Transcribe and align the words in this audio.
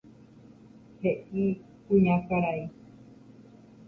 He'i 1.03 1.45
kuñakarai. 1.85 2.61